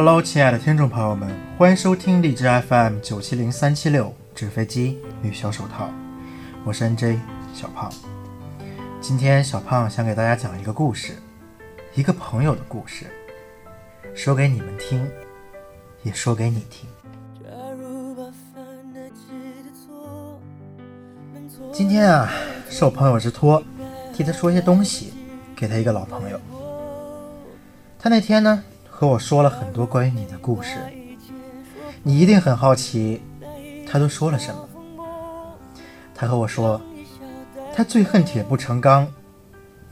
[0.00, 1.28] Hello，亲爱的听众朋友们，
[1.58, 5.90] 欢迎收听荔枝 FM 九七零三七六纸飞机与小手套，
[6.64, 7.18] 我是 NJ
[7.52, 7.90] 小胖。
[9.00, 11.14] 今天小胖想给大家讲一个故事，
[11.96, 13.06] 一个朋友的故事，
[14.14, 15.04] 说给你们听，
[16.04, 16.88] 也说给你听。
[21.72, 22.30] 今天啊，
[22.70, 23.60] 是我朋友之托，
[24.14, 25.12] 替他说些东西，
[25.56, 26.40] 给他一个老朋友。
[27.98, 28.62] 他那天呢，
[29.00, 30.76] 和我说了很多关于你的故事，
[32.02, 33.22] 你一定很好奇，
[33.86, 34.68] 他都说了什么。
[36.16, 36.80] 他和我说，
[37.72, 39.06] 他最恨铁不成钢，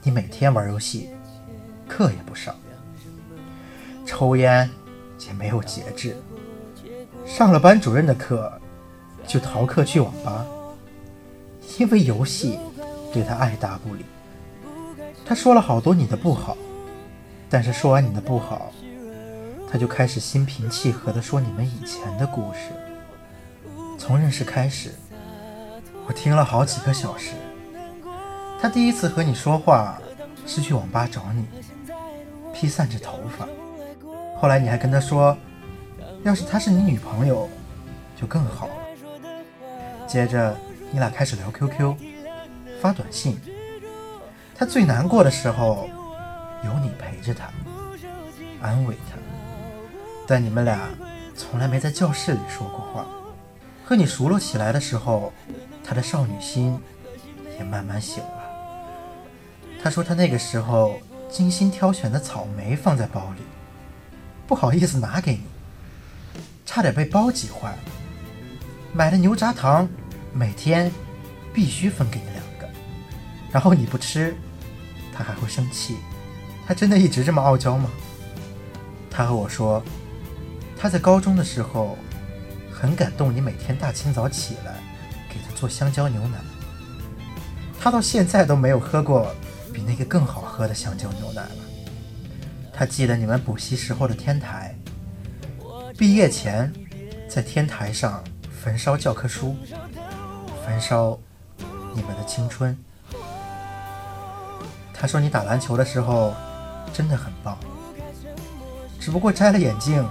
[0.02, 1.09] 你每天玩游戏，
[1.87, 2.52] 课也不上，
[4.05, 4.69] 抽烟
[5.24, 6.16] 也没有节制，
[7.24, 8.52] 上了班主任的课
[9.24, 10.45] 就逃课去网吧。
[11.79, 12.59] 因为游戏
[13.12, 14.04] 对他爱答不理，
[15.24, 16.57] 他说了好多你的不好，
[17.48, 18.73] 但是说完你的不好，
[19.70, 22.70] 他就开始心平气和地说你们以前的故事。
[23.98, 24.95] 从认识开始，
[26.06, 27.32] 我听了好几个小时。
[28.60, 30.00] 他第一次和你说话
[30.46, 31.46] 是去网吧找你，
[32.54, 33.46] 披散着头发。
[34.40, 35.36] 后来你还跟他说，
[36.23, 37.48] 要是她是你女朋友，
[38.20, 38.74] 就更好了。
[40.06, 40.56] 接着。
[40.92, 41.96] 你俩开始聊 QQ，
[42.80, 43.40] 发短信。
[44.54, 45.90] 他最难过的时候，
[46.64, 47.51] 有你陪着他，
[48.62, 49.16] 安慰他。
[50.27, 50.88] 但你们俩
[51.37, 53.07] 从来没在教室里说过话。
[53.85, 55.32] 和你熟络起来的时候，
[55.85, 56.79] 他的少女心
[57.59, 58.43] 也慢慢醒了。
[59.82, 60.99] 他说他那个时候
[61.30, 63.43] 精心挑选的草莓放在包里，
[64.47, 65.44] 不好意思拿给你，
[66.65, 67.78] 差点被包挤坏了。
[68.93, 69.88] 买的牛轧糖。
[70.32, 70.93] 每天
[71.54, 72.69] 必须分给你两个，
[73.50, 74.37] 然后你不吃，
[75.15, 75.97] 他还会生气。
[76.66, 77.88] 他真的一直这么傲娇吗？
[79.10, 79.82] 他和我说，
[80.77, 81.97] 他在高中的时候
[82.70, 84.75] 很感动你每天大清早起来
[85.28, 86.38] 给他做香蕉牛奶。
[87.81, 89.34] 他到现在都没有喝过
[89.72, 91.56] 比那个更好喝的香蕉牛奶了。
[92.72, 94.76] 他记得你们补习时候的天台，
[95.97, 96.72] 毕业前
[97.28, 99.56] 在天台上焚烧教科书。
[100.66, 101.19] 焚烧
[101.94, 102.76] 你们的青春。
[104.92, 106.34] 他说你打篮球的时候
[106.92, 107.56] 真的很棒，
[108.98, 110.04] 只不过摘了眼镜，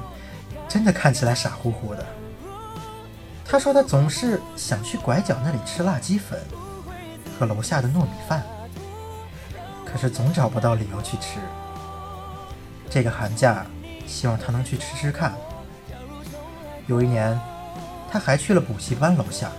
[0.75, 2.06] 真的看起来傻乎乎的。
[3.46, 6.38] 他说他总是想去拐角那里吃辣鸡粉
[7.40, 8.44] 和楼下的糯米饭，
[9.86, 11.40] 可是总找不到理由去吃。
[12.90, 13.66] 这个寒假
[14.06, 15.34] 希望他能去吃吃看。
[16.88, 17.40] 有一年，
[18.12, 19.50] 他还去了补习班楼下。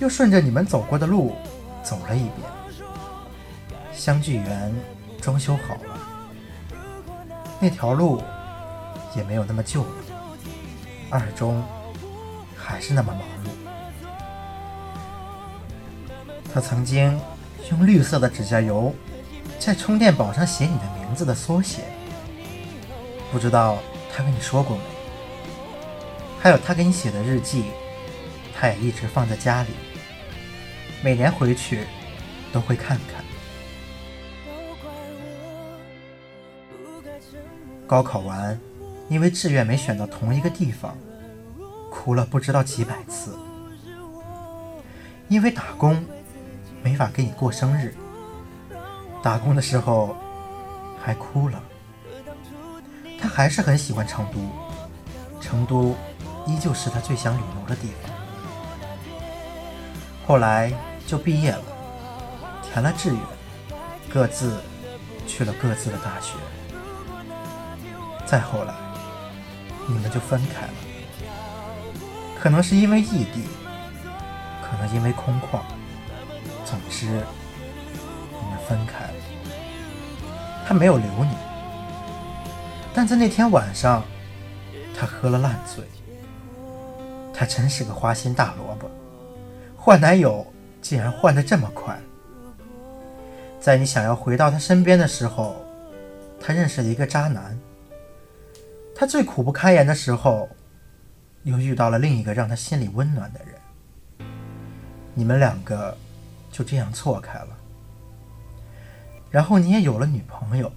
[0.00, 1.36] 又顺着你们走过的路
[1.84, 2.50] 走了一遍，
[3.92, 4.74] 相聚园
[5.20, 5.96] 装修好了，
[7.60, 8.20] 那条路
[9.14, 9.90] 也没有那么旧了。
[11.10, 11.62] 二中
[12.56, 13.48] 还是那么忙碌。
[16.52, 17.20] 他曾经
[17.70, 18.94] 用绿色的指甲油
[19.58, 21.82] 在充电宝上写你的名字的缩写，
[23.32, 23.78] 不知道
[24.14, 24.82] 他跟你说过没？
[26.40, 27.64] 还有他给你写的日记。
[28.56, 29.70] 他也一直放在家里，
[31.02, 31.80] 每年回去
[32.52, 33.24] 都会看看。
[37.84, 38.58] 高考完，
[39.08, 40.96] 因为志愿没选到同一个地方，
[41.90, 43.38] 哭了不知道几百次。
[45.28, 46.04] 因为打工
[46.82, 47.94] 没法给你过生日，
[49.22, 50.16] 打工的时候
[51.02, 51.62] 还哭了。
[53.20, 54.38] 他还是很喜欢成都，
[55.40, 55.96] 成都
[56.46, 58.12] 依旧是他最想旅游的地方。
[60.26, 60.72] 后来
[61.06, 61.62] 就毕业了，
[62.62, 63.18] 填了志愿，
[64.12, 64.58] 各自
[65.26, 66.34] 去了各自的大学。
[68.26, 68.74] 再后来，
[69.86, 70.72] 你们就分开了，
[72.40, 73.42] 可能是因为异地，
[74.62, 75.60] 可能因为空旷，
[76.64, 79.14] 总之，你们分开了。
[80.66, 81.36] 他没有留你，
[82.94, 84.02] 但在那天晚上，
[84.98, 85.84] 他喝了烂醉。
[87.36, 88.88] 他真是个花心大萝卜。
[89.76, 90.46] 换男友
[90.80, 91.98] 竟然换得这么快，
[93.60, 95.56] 在你想要回到他身边的时候，
[96.40, 97.58] 他认识了一个渣男。
[98.94, 100.48] 他最苦不堪言的时候，
[101.42, 104.28] 又遇到了另一个让他心里温暖的人。
[105.14, 105.96] 你们两个
[106.50, 107.48] 就这样错开了。
[109.30, 110.72] 然后你也有了女朋友。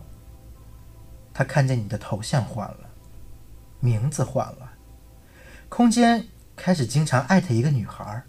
[1.34, 2.90] 他看见你的头像换了，
[3.80, 4.74] 名字换了，
[5.70, 8.24] 空间开始经常艾特一个女孩。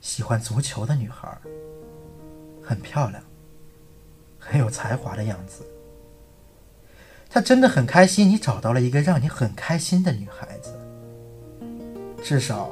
[0.00, 1.36] 喜欢足球的女孩，
[2.62, 3.20] 很漂亮，
[4.38, 5.66] 很有才华的样子。
[7.32, 10.78] 他真的很开心，你找到了一个让你很开心的女孩子。
[12.22, 12.70] 至少，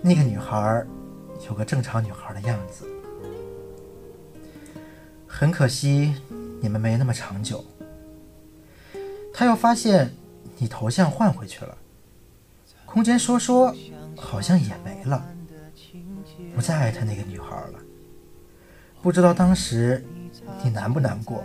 [0.00, 0.86] 那个女孩
[1.48, 2.86] 有个正常女孩的样子。
[5.26, 6.14] 很可惜，
[6.60, 7.64] 你们没那么长久。
[9.32, 10.14] 他又发现
[10.56, 11.76] 你头像换回去了，
[12.86, 13.74] 空间说说
[14.16, 15.26] 好像也没了，
[16.54, 17.80] 不再爱他那个女孩了。
[19.02, 20.06] 不知道当时
[20.62, 21.44] 你难不难过？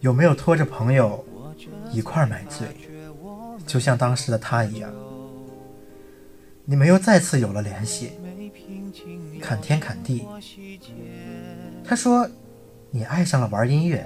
[0.00, 1.24] 有没有拖着朋友
[1.92, 2.68] 一块儿买醉，
[3.66, 4.92] 就像当时的他一样？
[6.64, 8.12] 你们又再次有了联系，
[9.40, 10.26] 侃天侃地。
[11.84, 12.28] 他说
[12.90, 14.04] 你爱上了玩音乐，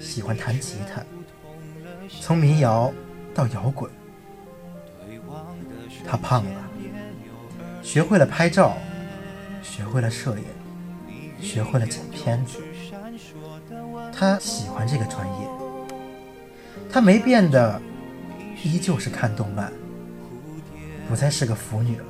[0.00, 1.02] 喜欢弹吉他，
[2.20, 2.92] 从民谣
[3.32, 3.90] 到摇滚。
[6.06, 6.70] 他胖了，
[7.82, 8.76] 学会了拍照，
[9.62, 10.44] 学会了摄影，
[11.40, 12.58] 学会了剪片子。
[14.18, 15.48] 他喜欢这个专业，
[16.90, 17.80] 他没变的，
[18.64, 19.72] 依旧是看动漫，
[21.08, 22.04] 不再是个腐女了，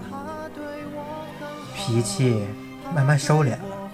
[1.76, 2.46] 脾气
[2.94, 3.90] 慢慢收敛了，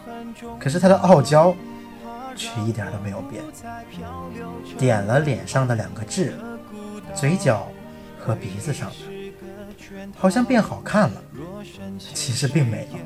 [0.61, 1.57] 可是他的傲娇
[2.37, 3.43] 却一点都没有变。
[4.79, 6.35] 点了脸上的两个痣，
[7.17, 7.67] 嘴角
[8.17, 8.97] 和鼻子上的，
[10.17, 11.21] 好像变好看了，
[11.99, 12.99] 其实并没有，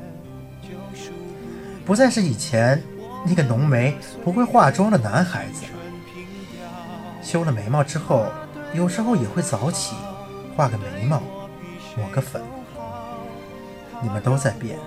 [1.83, 2.79] 不再是以前。
[3.25, 5.63] 那个浓眉不会化妆的男孩子，
[7.21, 8.25] 修了眉毛之后，
[8.73, 9.95] 有时候也会早起，
[10.55, 11.21] 画个眉毛，
[11.97, 12.41] 抹个粉。
[14.01, 14.79] 你们都在变，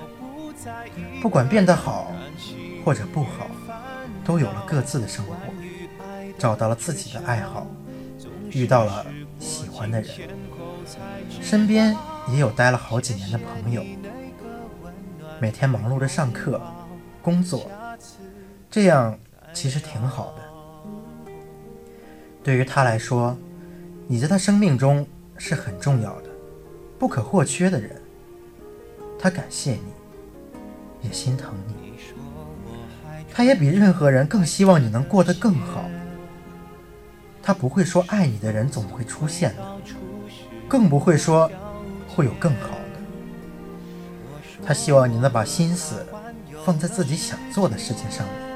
[1.21, 2.11] 不管变得好
[2.83, 3.47] 或者不好，
[4.25, 5.35] 都有了各自的生活，
[6.39, 7.67] 找到了自己的爱好，
[8.51, 9.05] 遇到了
[9.39, 10.31] 喜欢的人，
[11.43, 11.95] 身边
[12.29, 13.85] 也有待了好几年的朋友，
[15.39, 16.59] 每天忙碌着上课、
[17.21, 17.71] 工作。
[18.73, 19.19] 这样
[19.53, 21.33] 其实挺好的。
[22.43, 23.37] 对于他来说，
[24.07, 26.31] 你在他生命中是很重要的、
[26.99, 28.01] 不可或缺的人。
[29.19, 29.93] 他感谢你，
[31.03, 31.75] 也心疼你。
[33.31, 35.85] 他也比任何人更希望你能过得更好。
[37.43, 39.63] 他不会说爱你的人总会出现的，
[40.67, 41.51] 更不会说
[42.09, 43.01] 会有更好的。
[44.65, 46.07] 他希望你能把心思
[46.65, 48.52] 放在自己想做的事情上面。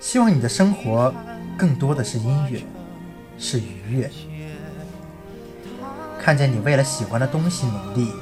[0.00, 1.12] 希望你的生活
[1.56, 2.62] 更多的是音乐，
[3.36, 4.10] 是愉悦。
[6.20, 8.12] 看见你为了喜欢的东西努力，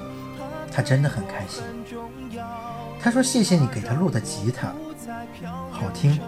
[0.73, 1.63] 他真的很开心。
[3.01, 4.75] 他说：“谢谢你给他录的吉他，
[5.71, 6.19] 好听。”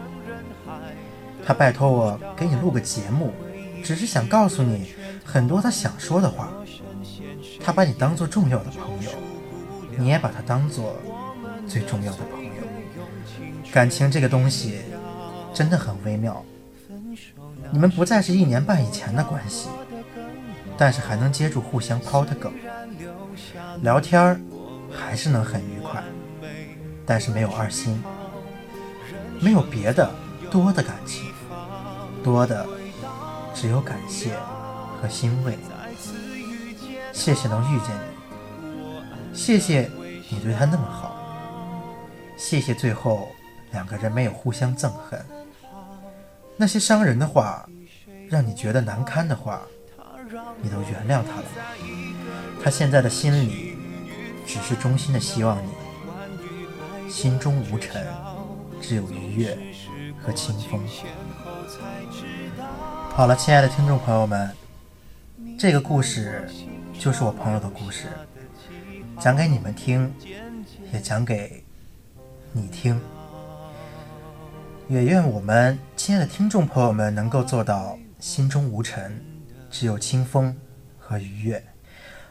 [1.45, 3.33] 他拜托我给你录个节目，
[3.83, 4.95] 只是想告诉你
[5.25, 6.53] 很多他想说的话。
[7.65, 9.11] 他把你当做重要的朋友，
[9.97, 10.97] 你也把他当做
[11.67, 12.51] 最重要的朋友。
[13.73, 14.81] 感情这个东西。
[15.59, 16.41] 真的很微妙，
[17.73, 19.69] 你们不再是一年半以前的关系，
[20.77, 22.53] 但是还能接住互相抛的梗，
[23.83, 24.41] 聊天儿
[24.89, 26.01] 还是能很愉快，
[27.05, 28.01] 但是没有二心，
[29.41, 30.09] 没有别的
[30.49, 31.33] 多的感情，
[32.23, 32.65] 多的
[33.53, 34.37] 只有感谢
[35.03, 35.59] 和欣慰。
[37.13, 39.91] 谢谢能遇见你，谢谢
[40.31, 41.21] 你对他那么好，
[42.37, 43.29] 谢谢最后
[43.73, 45.21] 两个人没有互相憎恨。
[46.61, 47.69] 那些伤人的话，
[48.29, 49.63] 让你觉得难堪的话，
[50.61, 51.45] 你都原谅他了。
[52.61, 53.77] 他现在的心里，
[54.45, 55.71] 只是衷心的希望你
[57.09, 58.05] 心中无尘，
[58.83, 59.57] 只有愉悦
[60.21, 60.81] 和清风。
[63.11, 64.51] 好了，亲爱的听众朋友们，
[65.57, 66.51] 这个故事
[66.99, 68.09] 就是我朋友的故事，
[69.21, 70.13] 讲给你们听，
[70.93, 71.63] 也讲给
[72.51, 73.01] 你听。
[74.89, 79.23] 也愿我们亲爱的听众朋友们能够做到心中无尘，
[79.71, 80.57] 只有清风
[80.99, 81.63] 和愉悦。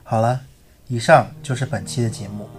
[0.03, 0.41] 好了，
[0.87, 2.49] 以上就是本期的节目，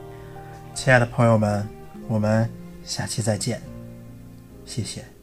[0.73, 1.67] 亲爱的朋友们，
[2.07, 2.49] 我们
[2.85, 3.61] 下期再见，
[4.65, 5.18] 谢谢。